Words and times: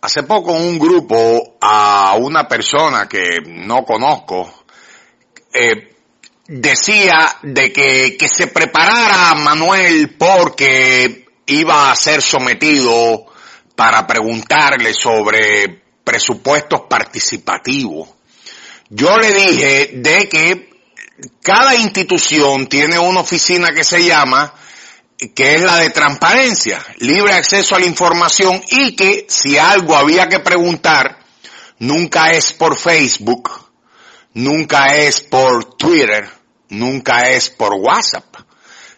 Hace 0.00 0.22
poco 0.22 0.52
un 0.52 0.78
grupo 0.78 1.56
a 1.60 2.14
una 2.18 2.46
persona 2.46 3.08
que 3.08 3.40
no 3.46 3.84
conozco 3.84 4.64
eh, 5.52 5.96
decía 6.46 7.36
de 7.42 7.72
que, 7.72 8.16
que 8.16 8.28
se 8.28 8.46
preparara 8.46 9.34
Manuel 9.34 10.14
porque 10.16 11.26
iba 11.46 11.90
a 11.90 11.96
ser 11.96 12.22
sometido 12.22 13.26
para 13.74 14.06
preguntarle 14.06 14.94
sobre 14.94 15.82
presupuestos 16.04 16.82
participativos. 16.88 18.08
Yo 18.90 19.16
le 19.16 19.32
dije 19.32 19.90
de 19.94 20.28
que 20.28 20.70
cada 21.42 21.74
institución 21.74 22.68
tiene 22.68 22.98
una 22.98 23.20
oficina 23.20 23.72
que 23.72 23.84
se 23.84 24.04
llama 24.04 24.54
que 25.34 25.54
es 25.56 25.62
la 25.62 25.78
de 25.78 25.90
transparencia, 25.90 26.84
libre 26.98 27.32
acceso 27.32 27.74
a 27.74 27.80
la 27.80 27.86
información 27.86 28.62
y 28.70 28.94
que 28.94 29.26
si 29.28 29.58
algo 29.58 29.96
había 29.96 30.28
que 30.28 30.38
preguntar, 30.38 31.18
nunca 31.80 32.30
es 32.30 32.52
por 32.52 32.76
Facebook, 32.78 33.50
nunca 34.34 34.94
es 34.94 35.20
por 35.20 35.76
Twitter, 35.76 36.30
nunca 36.68 37.28
es 37.30 37.50
por 37.50 37.74
WhatsApp. 37.74 38.24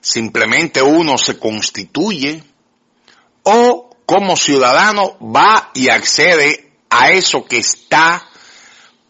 Simplemente 0.03 0.83
uno 0.83 1.17
se 1.17 1.39
constituye 1.39 2.43
o 3.45 3.97
como 4.05 4.37
ciudadano 4.37 5.17
va 5.21 5.71
y 5.73 5.89
accede 5.89 6.73
a 6.91 7.13
eso 7.13 7.45
que 7.47 7.59
está 7.59 8.29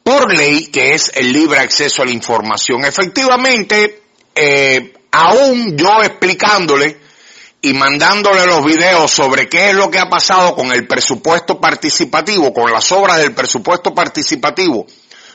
por 0.05 0.37
ley, 0.37 0.67
que 0.67 0.95
es 0.95 1.11
el 1.15 1.33
libre 1.33 1.59
acceso 1.59 2.03
a 2.03 2.05
la 2.05 2.13
información. 2.13 2.85
Efectivamente, 2.85 4.03
eh, 4.35 4.95
aún 5.11 5.77
yo 5.77 6.03
explicándole 6.03 7.00
y 7.63 7.75
mandándole 7.75 8.47
los 8.47 8.65
videos 8.65 9.11
sobre 9.11 9.49
qué 9.49 9.71
es 9.71 9.75
lo 9.75 9.91
que 9.91 9.99
ha 9.99 10.09
pasado 10.09 10.55
con 10.55 10.73
el 10.73 10.87
presupuesto 10.87 11.61
participativo, 11.61 12.53
con 12.55 12.73
las 12.73 12.91
obras 12.93 13.19
del 13.19 13.35
presupuesto 13.35 13.95
participativo, 13.95 14.87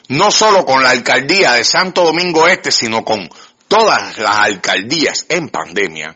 no 0.09 0.31
solo 0.31 0.65
con 0.65 0.81
la 0.81 0.89
alcaldía 0.89 1.53
de 1.53 1.63
Santo 1.63 2.03
Domingo 2.03 2.47
Este, 2.47 2.71
sino 2.71 3.03
con 3.03 3.29
todas 3.67 4.17
las 4.17 4.37
alcaldías 4.39 5.25
en 5.29 5.49
pandemia, 5.49 6.15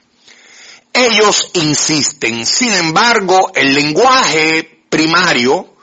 ellos 0.94 1.52
insisten. 1.54 2.46
Sin 2.46 2.74
embargo, 2.74 3.52
el 3.54 3.74
lenguaje 3.74 4.84
primario 4.90 5.76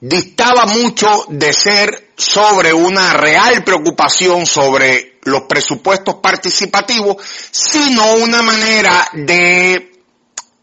dictaba 0.00 0.66
mucho 0.66 1.26
de 1.28 1.52
ser 1.52 2.12
sobre 2.16 2.72
una 2.72 3.14
real 3.14 3.64
preocupación 3.64 4.46
sobre 4.46 5.18
los 5.22 5.42
presupuestos 5.42 6.16
participativos, 6.16 7.16
sino 7.50 8.14
una 8.16 8.42
manera 8.42 9.08
de 9.12 10.02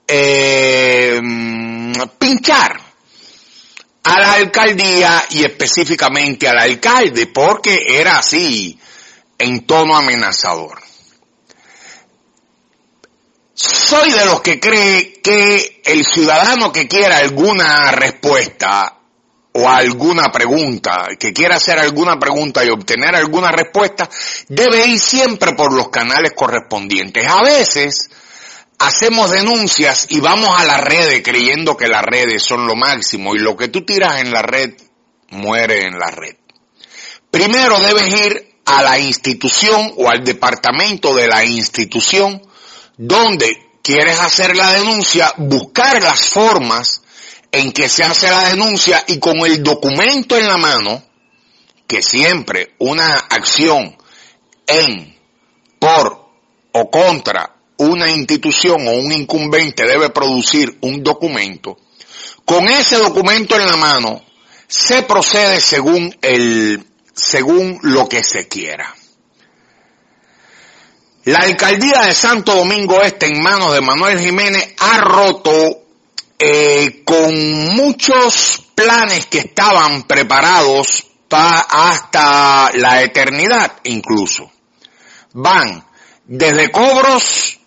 eh, 0.07 1.21
pinchar 2.17 2.79
a 4.03 4.19
la 4.19 4.33
alcaldía 4.33 5.23
y 5.31 5.43
específicamente 5.43 6.47
al 6.47 6.59
alcalde, 6.59 7.27
porque 7.27 7.85
era 7.89 8.19
así 8.19 8.77
en 9.37 9.65
tono 9.65 9.95
amenazador. 9.95 10.81
Soy 13.53 14.11
de 14.11 14.25
los 14.25 14.41
que 14.41 14.59
cree 14.59 15.21
que 15.21 15.81
el 15.85 16.05
ciudadano 16.05 16.71
que 16.71 16.87
quiera 16.87 17.17
alguna 17.17 17.91
respuesta 17.91 19.02
o 19.53 19.69
alguna 19.69 20.31
pregunta, 20.31 21.07
que 21.19 21.31
quiera 21.31 21.57
hacer 21.57 21.77
alguna 21.77 22.17
pregunta 22.17 22.65
y 22.65 22.69
obtener 22.69 23.15
alguna 23.15 23.51
respuesta, 23.51 24.09
debe 24.47 24.87
ir 24.87 24.99
siempre 24.99 25.53
por 25.53 25.73
los 25.73 25.89
canales 25.89 26.33
correspondientes. 26.35 27.27
A 27.27 27.43
veces 27.43 28.09
hacemos 28.79 29.29
denuncias 29.31 30.07
y 30.09 30.19
vamos 30.19 30.49
a 30.57 30.65
las 30.65 30.81
redes 30.81 31.21
creyendo 31.23 31.77
que 31.77 31.87
las 31.87 32.03
redes 32.03 32.41
son 32.41 32.65
lo 32.65 32.75
máximo 32.75 33.35
y 33.35 33.39
lo 33.39 33.55
que 33.55 33.67
tú 33.67 33.85
tiras 33.85 34.21
en 34.21 34.31
la 34.31 34.41
red 34.41 34.73
muere 35.29 35.85
en 35.85 35.99
la 35.99 36.09
red. 36.09 36.35
Primero 37.29 37.79
debes 37.79 38.07
ir 38.25 38.53
a 38.65 38.81
la 38.81 38.97
institución 38.97 39.93
o 39.97 40.09
al 40.09 40.23
departamento 40.23 41.13
de 41.13 41.27
la 41.27 41.45
institución 41.45 42.41
donde 42.97 43.71
quieres 43.83 44.19
hacer 44.19 44.55
la 44.55 44.71
denuncia, 44.71 45.31
buscar 45.37 46.01
las 46.01 46.29
formas 46.29 47.02
en 47.53 47.71
que 47.71 47.87
se 47.87 48.03
hace 48.03 48.29
la 48.31 48.49
denuncia 48.49 49.03
y 49.07 49.19
con 49.19 49.37
el 49.45 49.61
documento 49.61 50.35
en 50.35 50.47
la 50.47 50.57
mano, 50.57 51.03
que 51.87 52.01
siempre 52.01 52.73
una 52.79 53.13
acción 53.13 53.95
en, 54.65 55.15
por 55.79 56.31
o 56.71 56.89
contra 56.89 57.55
una 57.77 58.09
institución 58.09 58.87
o 58.87 58.91
un 58.93 59.11
incumbente 59.11 59.85
debe 59.85 60.09
producir 60.09 60.79
un 60.81 61.03
documento, 61.03 61.77
con 62.43 62.67
ese 62.67 62.97
documento 62.97 63.55
en 63.55 63.67
la 63.67 63.77
mano 63.77 64.23
se 64.67 65.03
procede 65.03 65.61
según 65.61 66.17
el, 66.23 66.83
según 67.13 67.77
lo 67.83 68.09
que 68.09 68.23
se 68.23 68.47
quiera. 68.47 68.95
La 71.25 71.39
alcaldía 71.39 72.01
de 72.01 72.15
Santo 72.15 72.55
Domingo 72.55 73.01
Este 73.01 73.27
en 73.27 73.43
manos 73.43 73.73
de 73.73 73.81
Manuel 73.81 74.19
Jiménez 74.19 74.73
ha 74.79 74.97
roto 74.97 75.82
eh, 76.45 77.03
con 77.05 77.33
muchos 77.73 78.61
planes 78.75 79.27
que 79.27 79.37
estaban 79.37 80.03
preparados 80.03 81.05
para 81.29 81.61
hasta 81.61 82.69
la 82.73 83.01
eternidad 83.01 83.79
incluso. 83.85 84.51
Van 85.31 85.87
desde 86.25 86.69
cobros 86.69 87.59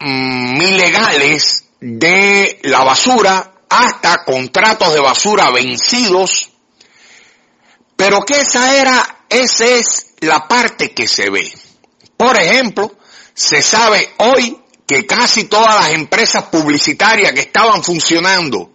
mm, 0.00 0.62
ilegales 0.62 1.64
de 1.78 2.58
la 2.62 2.84
basura 2.84 3.52
hasta 3.68 4.24
contratos 4.24 4.94
de 4.94 5.00
basura 5.00 5.50
vencidos, 5.50 6.50
pero 7.96 8.22
que 8.22 8.40
esa 8.40 8.78
era, 8.80 9.24
esa 9.28 9.66
es 9.66 10.14
la 10.20 10.48
parte 10.48 10.92
que 10.94 11.06
se 11.06 11.28
ve. 11.28 11.52
Por 12.16 12.40
ejemplo, 12.40 12.96
se 13.34 13.60
sabe 13.60 14.14
hoy 14.16 14.61
que 14.86 15.06
casi 15.06 15.44
todas 15.44 15.74
las 15.74 15.90
empresas 15.90 16.44
publicitarias 16.44 17.32
que 17.32 17.40
estaban 17.40 17.82
funcionando 17.82 18.70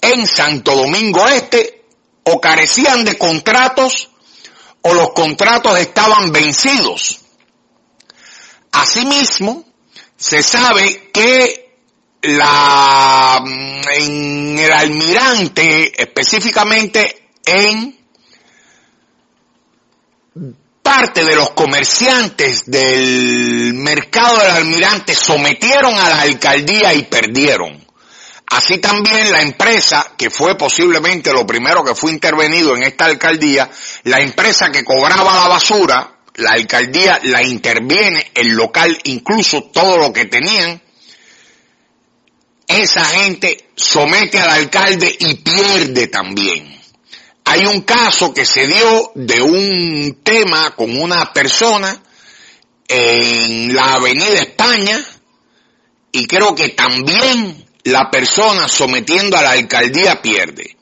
en 0.00 0.26
Santo 0.26 0.74
Domingo 0.74 1.26
Este 1.28 1.84
o 2.24 2.40
carecían 2.40 3.04
de 3.04 3.16
contratos 3.16 4.10
o 4.82 4.94
los 4.94 5.12
contratos 5.12 5.78
estaban 5.78 6.32
vencidos. 6.32 7.20
Asimismo, 8.72 9.64
se 10.16 10.42
sabe 10.42 11.10
que 11.12 11.78
la, 12.22 13.42
en 13.94 14.58
el 14.58 14.72
almirante, 14.72 16.02
específicamente 16.02 17.30
en 17.44 17.96
parte 20.86 21.24
de 21.24 21.34
los 21.34 21.50
comerciantes 21.50 22.62
del 22.64 23.74
mercado 23.74 24.38
del 24.38 24.52
almirante 24.52 25.16
sometieron 25.16 25.92
a 25.98 26.08
la 26.08 26.20
alcaldía 26.22 26.94
y 26.94 27.02
perdieron. 27.02 27.84
Así 28.46 28.78
también 28.78 29.32
la 29.32 29.42
empresa, 29.42 30.12
que 30.16 30.30
fue 30.30 30.56
posiblemente 30.56 31.32
lo 31.32 31.44
primero 31.44 31.82
que 31.82 31.96
fue 31.96 32.12
intervenido 32.12 32.76
en 32.76 32.84
esta 32.84 33.06
alcaldía, 33.06 33.68
la 34.04 34.20
empresa 34.20 34.70
que 34.70 34.84
cobraba 34.84 35.34
la 35.34 35.48
basura, 35.48 36.18
la 36.36 36.52
alcaldía 36.52 37.18
la 37.24 37.42
interviene, 37.42 38.30
el 38.32 38.50
local 38.50 38.96
incluso 39.02 39.64
todo 39.64 39.98
lo 39.98 40.12
que 40.12 40.26
tenían, 40.26 40.80
esa 42.68 43.04
gente 43.06 43.70
somete 43.74 44.38
al 44.38 44.50
alcalde 44.50 45.16
y 45.18 45.34
pierde 45.34 46.06
también. 46.06 46.75
Hay 47.48 47.64
un 47.64 47.82
caso 47.82 48.34
que 48.34 48.44
se 48.44 48.66
dio 48.66 49.12
de 49.14 49.40
un 49.40 50.20
tema 50.22 50.74
con 50.74 51.00
una 51.00 51.32
persona 51.32 52.02
en 52.88 53.74
la 53.74 53.94
Avenida 53.94 54.40
España 54.40 55.04
y 56.10 56.26
creo 56.26 56.56
que 56.56 56.70
también 56.70 57.64
la 57.84 58.10
persona 58.10 58.68
sometiendo 58.68 59.36
a 59.36 59.42
la 59.42 59.52
alcaldía 59.52 60.20
pierde. 60.20 60.76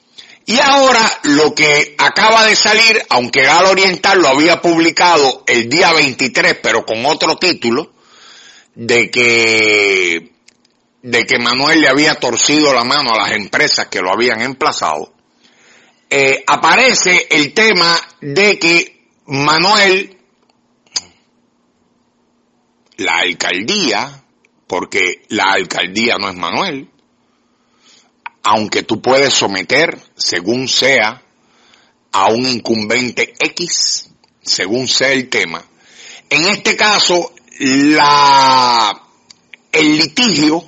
Y 0.46 0.58
ahora 0.58 1.20
lo 1.24 1.54
que 1.54 1.94
acaba 1.98 2.46
de 2.46 2.56
salir, 2.56 3.02
aunque 3.10 3.42
Galo 3.42 3.70
Oriental 3.70 4.20
lo 4.20 4.28
había 4.28 4.60
publicado 4.60 5.44
el 5.46 5.68
día 5.68 5.92
23, 5.92 6.58
pero 6.62 6.84
con 6.86 7.04
otro 7.04 7.36
título, 7.36 7.92
de 8.74 9.10
que, 9.10 10.32
de 11.02 11.26
que 11.26 11.38
Manuel 11.38 11.82
le 11.82 11.88
había 11.88 12.14
torcido 12.14 12.72
la 12.72 12.84
mano 12.84 13.12
a 13.12 13.18
las 13.18 13.32
empresas 13.32 13.88
que 13.88 14.00
lo 14.00 14.10
habían 14.10 14.40
emplazado, 14.42 15.13
eh, 16.10 16.44
aparece 16.46 17.28
el 17.30 17.52
tema 17.52 17.98
de 18.20 18.58
que 18.58 19.08
Manuel, 19.26 20.16
la 22.96 23.18
alcaldía, 23.18 24.24
porque 24.66 25.24
la 25.28 25.52
alcaldía 25.52 26.16
no 26.18 26.28
es 26.28 26.36
Manuel, 26.36 26.90
aunque 28.42 28.82
tú 28.82 29.00
puedes 29.00 29.32
someter, 29.32 29.98
según 30.14 30.68
sea, 30.68 31.22
a 32.12 32.26
un 32.26 32.46
incumbente 32.46 33.34
X, 33.38 34.10
según 34.42 34.86
sea 34.86 35.10
el 35.10 35.28
tema. 35.28 35.64
En 36.30 36.48
este 36.48 36.76
caso, 36.76 37.32
la, 37.58 39.02
el 39.72 39.96
litigio 39.96 40.64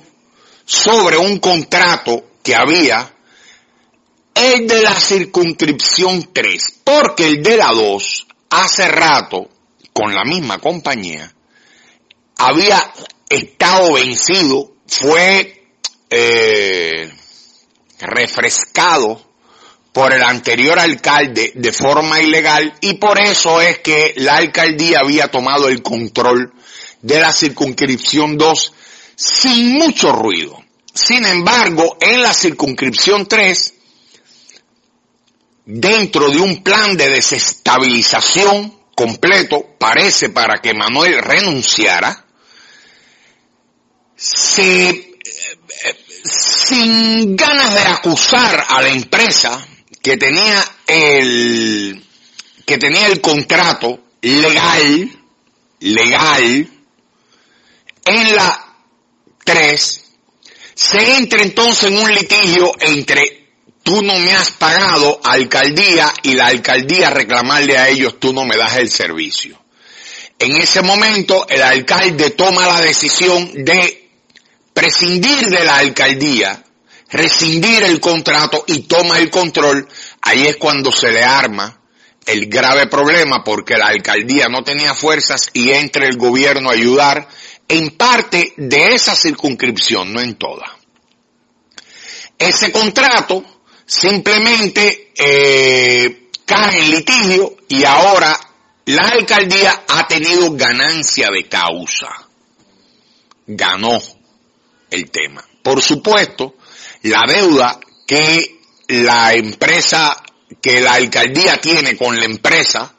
sobre 0.65 1.17
un 1.17 1.39
contrato 1.39 2.31
que 2.43 2.55
había 2.55 3.13
el 4.37 4.67
de 4.67 4.81
la 4.81 4.93
circunscripción 4.93 6.29
3, 6.31 6.81
porque 6.83 7.25
el 7.25 7.43
de 7.43 7.57
la 7.57 7.71
2 7.73 8.27
hace 8.49 8.87
rato, 8.87 9.49
con 9.93 10.13
la 10.13 10.23
misma 10.23 10.59
compañía, 10.59 11.33
había 12.37 12.91
estado 13.29 13.93
vencido, 13.93 14.73
fue 14.87 15.69
eh, 16.09 17.11
refrescado 17.99 19.21
por 19.91 20.13
el 20.13 20.21
anterior 20.21 20.77
alcalde 20.77 21.53
de 21.55 21.73
forma 21.73 22.21
ilegal 22.21 22.75
y 22.81 22.93
por 22.95 23.19
eso 23.19 23.59
es 23.59 23.79
que 23.79 24.13
la 24.17 24.35
alcaldía 24.35 24.99
había 25.03 25.29
tomado 25.29 25.67
el 25.67 25.81
control 25.81 26.53
de 27.01 27.19
la 27.19 27.33
circunscripción 27.33 28.37
2 28.37 28.73
sin 29.15 29.73
mucho 29.73 30.11
ruido. 30.11 30.63
Sin 30.93 31.25
embargo, 31.25 31.97
en 31.99 32.21
la 32.21 32.33
circunscripción 32.33 33.27
3, 33.27 33.73
dentro 35.67 36.29
de 36.29 36.39
un 36.39 36.63
plan 36.63 36.95
de 36.95 37.09
desestabilización 37.09 38.73
completo, 38.95 39.75
parece 39.77 40.29
para 40.29 40.61
que 40.61 40.73
Manuel 40.73 41.21
renunciara, 41.21 42.25
se, 44.15 45.11
sin 46.23 47.35
ganas 47.35 47.73
de 47.73 47.81
acusar 47.81 48.65
a 48.69 48.81
la 48.81 48.89
empresa 48.89 49.67
que 50.01 50.15
tenía 50.15 50.63
el, 50.87 52.03
que 52.65 52.77
tenía 52.77 53.07
el 53.07 53.19
contrato 53.19 53.99
legal, 54.21 55.11
legal, 55.81 56.69
en 58.05 58.35
la 58.35 58.73
3, 59.43 60.03
se 60.73 61.17
entra 61.17 61.41
entonces 61.43 61.91
en 61.91 61.97
un 61.97 62.13
litigio 62.13 62.71
entre 62.79 63.36
tú 63.87 64.01
no 64.01 64.19
me 64.19 64.33
has 64.33 64.51
pagado 64.51 65.17
alcaldía 65.23 66.13
y 66.21 66.33
la 66.33 66.47
alcaldía 66.47 67.09
reclamarle 67.09 67.77
a 67.77 67.87
ellos 67.87 68.19
tú 68.19 68.33
no 68.33 68.43
me 68.43 68.57
das 68.57 68.75
el 68.75 68.91
servicio. 68.91 69.57
En 70.37 70.57
ese 70.57 70.81
momento 70.81 71.47
el 71.47 71.61
alcalde 71.61 72.31
toma 72.31 72.67
la 72.67 72.81
decisión 72.81 73.49
de 73.63 74.09
prescindir 74.73 75.47
de 75.47 75.63
la 75.63 75.77
alcaldía, 75.77 76.65
rescindir 77.11 77.83
el 77.83 78.01
contrato 78.01 78.65
y 78.67 78.81
toma 78.81 79.19
el 79.19 79.29
control. 79.29 79.87
Ahí 80.21 80.47
es 80.47 80.57
cuando 80.57 80.91
se 80.91 81.09
le 81.09 81.23
arma 81.23 81.79
el 82.25 82.47
grave 82.47 82.87
problema 82.87 83.41
porque 83.41 83.77
la 83.77 83.87
alcaldía 83.87 84.49
no 84.49 84.65
tenía 84.65 84.95
fuerzas 84.95 85.49
y 85.53 85.71
entra 85.71 86.05
el 86.05 86.17
gobierno 86.17 86.71
a 86.71 86.73
ayudar 86.73 87.25
en 87.69 87.91
parte 87.91 88.53
de 88.57 88.95
esa 88.95 89.15
circunscripción, 89.15 90.11
no 90.11 90.19
en 90.19 90.35
toda. 90.35 90.75
Ese 92.37 92.73
contrato 92.73 93.56
simplemente 93.87 95.13
eh, 95.15 96.29
cae 96.45 96.79
en 96.83 96.91
litigio 96.91 97.57
y 97.69 97.83
ahora 97.85 98.37
la 98.85 99.03
alcaldía 99.03 99.85
ha 99.87 100.07
tenido 100.07 100.51
ganancia 100.51 101.29
de 101.33 101.47
causa. 101.47 102.09
Ganó 103.47 103.99
el 104.91 105.09
tema. 105.09 105.43
Por 105.63 105.81
supuesto, 105.81 106.55
la 107.03 107.23
deuda 107.27 107.79
que 108.05 108.59
la 108.89 109.33
empresa, 109.33 110.15
que 110.61 110.81
la 110.81 110.93
alcaldía 110.93 111.59
tiene 111.59 111.97
con 111.97 112.15
la 112.15 112.25
empresa, 112.25 112.93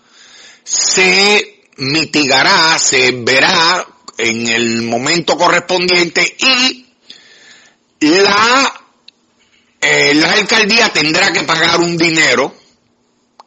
se 0.65 1.63
mitigará, 1.77 2.79
se 2.79 3.13
verá 3.13 3.87
en 4.19 4.49
el 4.49 4.83
momento 4.83 5.37
correspondiente 5.37 6.37
y 6.39 6.87
la, 8.01 8.78
eh, 9.81 10.15
la 10.15 10.33
alcaldía 10.33 10.89
tendrá 10.91 11.33
que 11.33 11.45
pagar 11.45 11.81
un 11.81 11.97
dinero, 11.97 12.55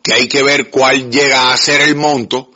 que 0.01 0.13
hay 0.13 0.27
que 0.27 0.43
ver 0.43 0.69
cuál 0.69 1.11
llega 1.11 1.51
a 1.51 1.57
ser 1.57 1.81
el 1.81 1.95
monto, 1.95 2.51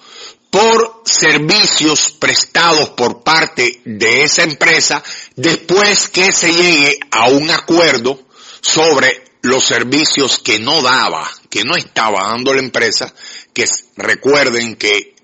por 0.49 1.01
servicios 1.03 2.11
prestados 2.11 2.91
por 2.91 3.23
parte 3.23 3.81
de 3.83 4.23
esa 4.23 4.43
empresa 4.43 5.03
después 5.35 6.07
que 6.07 6.31
se 6.31 6.53
llegue 6.53 6.97
a 7.11 7.27
un 7.29 7.51
acuerdo 7.51 8.25
sobre 8.61 9.25
los 9.41 9.65
servicios 9.65 10.39
que 10.39 10.59
no 10.59 10.81
daba, 10.81 11.29
que 11.49 11.65
no 11.65 11.75
estaba 11.75 12.29
dando 12.29 12.53
la 12.53 12.61
empresa, 12.61 13.13
que 13.53 13.65
recuerden 13.97 14.77
que 14.77 15.15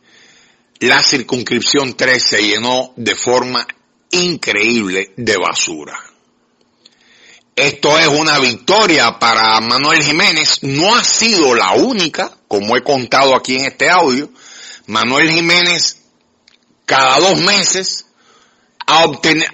la 0.80 1.02
circunscripción 1.02 1.96
3 1.96 2.22
se 2.22 2.42
llenó 2.42 2.94
de 2.98 3.16
forma 3.16 3.66
increíble 4.12 5.14
de 5.16 5.38
basura. 5.38 6.11
Esto 7.62 7.96
es 8.00 8.08
una 8.08 8.40
victoria 8.40 9.20
para 9.20 9.62
Manuel 9.62 10.02
Jiménez. 10.02 10.64
No 10.64 10.96
ha 10.96 11.04
sido 11.04 11.54
la 11.54 11.74
única, 11.74 12.36
como 12.48 12.76
he 12.76 12.82
contado 12.82 13.36
aquí 13.36 13.56
en 13.56 13.66
este 13.66 13.88
audio. 13.88 14.32
Manuel 14.88 15.30
Jiménez, 15.30 16.02
cada 16.88 17.20
dos 17.20 17.40
meses, 17.42 18.08
a 18.88 19.06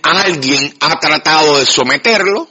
alguien 0.03 0.73
ha 0.79 0.97
tratado 1.01 1.59
de 1.59 1.65
someterlo. 1.65 2.47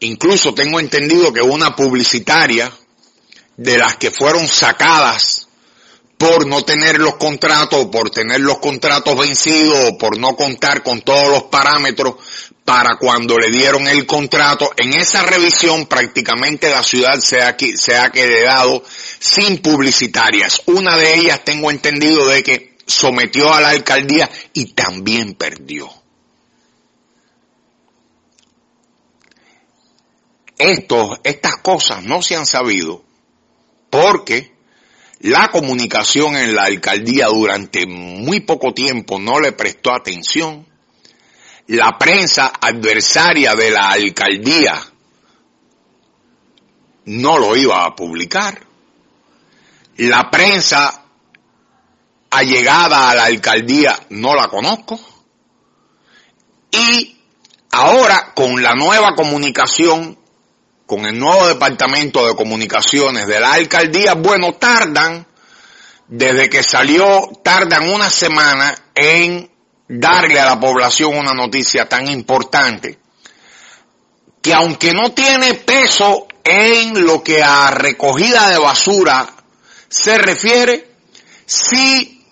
Incluso 0.00 0.52
tengo 0.52 0.80
entendido 0.80 1.32
que 1.32 1.40
una 1.40 1.76
publicitaria 1.76 2.72
de 3.56 3.78
las 3.78 3.94
que 3.98 4.10
fueron 4.10 4.48
sacadas 4.48 5.46
por 6.18 6.44
no 6.48 6.64
tener 6.64 6.98
los 6.98 7.14
contratos, 7.16 7.86
por 7.86 8.10
tener 8.10 8.40
los 8.40 8.58
contratos 8.58 9.16
vencidos, 9.16 9.92
por 10.00 10.18
no 10.18 10.34
contar 10.34 10.82
con 10.82 11.02
todos 11.02 11.28
los 11.28 11.44
parámetros 11.44 12.16
para 12.64 12.96
cuando 12.96 13.38
le 13.38 13.50
dieron 13.50 13.86
el 13.86 14.06
contrato. 14.06 14.72
En 14.76 14.94
esa 14.94 15.22
revisión 15.22 15.86
prácticamente 15.86 16.70
la 16.70 16.82
ciudad 16.82 17.18
se 17.20 17.42
ha, 17.42 17.56
se 17.58 17.96
ha 17.96 18.10
quedado 18.10 18.82
sin 19.18 19.58
publicitarias. 19.58 20.62
Una 20.66 20.96
de 20.96 21.18
ellas 21.18 21.44
tengo 21.44 21.70
entendido 21.70 22.26
de 22.28 22.42
que 22.42 22.76
sometió 22.86 23.52
a 23.52 23.60
la 23.60 23.70
alcaldía 23.70 24.30
y 24.52 24.72
también 24.72 25.34
perdió. 25.34 25.90
Estos, 30.56 31.20
estas 31.24 31.56
cosas 31.56 32.04
no 32.04 32.22
se 32.22 32.36
han 32.36 32.46
sabido 32.46 33.04
porque 33.90 34.54
la 35.20 35.50
comunicación 35.50 36.36
en 36.36 36.54
la 36.54 36.64
alcaldía 36.64 37.26
durante 37.26 37.86
muy 37.86 38.40
poco 38.40 38.72
tiempo 38.72 39.18
no 39.18 39.40
le 39.40 39.52
prestó 39.52 39.92
atención. 39.92 40.66
La 41.68 41.96
prensa 41.98 42.52
adversaria 42.60 43.54
de 43.54 43.70
la 43.70 43.90
alcaldía 43.90 44.80
no 47.06 47.38
lo 47.38 47.56
iba 47.56 47.84
a 47.84 47.94
publicar. 47.94 48.60
La 49.96 50.30
prensa 50.30 51.04
allegada 52.30 53.10
a 53.10 53.14
la 53.14 53.24
alcaldía 53.24 53.98
no 54.10 54.34
la 54.34 54.48
conozco. 54.48 55.00
Y 56.70 57.16
ahora 57.70 58.32
con 58.34 58.62
la 58.62 58.74
nueva 58.74 59.14
comunicación 59.14 60.18
con 60.86 61.06
el 61.06 61.18
nuevo 61.18 61.46
departamento 61.48 62.26
de 62.26 62.36
comunicaciones 62.36 63.26
de 63.26 63.40
la 63.40 63.54
alcaldía, 63.54 64.14
bueno, 64.14 64.54
tardan, 64.54 65.26
desde 66.08 66.50
que 66.50 66.62
salió, 66.62 67.30
tardan 67.42 67.88
una 67.88 68.10
semana 68.10 68.74
en 68.94 69.50
darle 69.88 70.40
a 70.40 70.46
la 70.46 70.60
población 70.60 71.16
una 71.16 71.32
noticia 71.32 71.88
tan 71.88 72.08
importante, 72.08 72.98
que 74.40 74.52
aunque 74.52 74.92
no 74.92 75.12
tiene 75.12 75.54
peso 75.54 76.26
en 76.44 77.04
lo 77.04 77.22
que 77.22 77.42
a 77.42 77.70
recogida 77.70 78.50
de 78.50 78.58
basura 78.58 79.26
se 79.88 80.18
refiere, 80.18 80.90
sí 81.46 82.22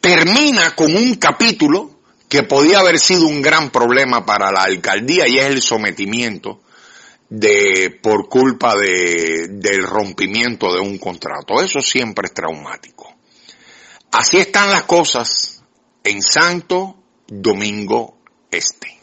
termina 0.00 0.74
con 0.74 0.94
un 0.94 1.14
capítulo 1.14 1.90
que 2.28 2.42
podía 2.42 2.80
haber 2.80 2.98
sido 2.98 3.26
un 3.26 3.40
gran 3.40 3.70
problema 3.70 4.26
para 4.26 4.50
la 4.50 4.62
alcaldía 4.62 5.28
y 5.28 5.38
es 5.38 5.46
el 5.46 5.62
sometimiento 5.62 6.62
de 7.28 7.98
por 8.02 8.28
culpa 8.28 8.74
de, 8.74 9.48
del 9.48 9.82
rompimiento 9.84 10.72
de 10.74 10.80
un 10.80 10.98
contrato. 10.98 11.62
Eso 11.62 11.80
siempre 11.80 12.26
es 12.26 12.34
traumático. 12.34 13.11
Así 14.12 14.36
están 14.36 14.70
las 14.70 14.82
cosas 14.82 15.64
en 16.04 16.22
Santo 16.22 16.96
Domingo 17.26 18.18
Este. 18.50 19.01